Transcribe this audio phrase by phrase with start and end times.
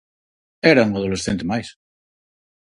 [0.71, 1.67] Era un adolescente máis.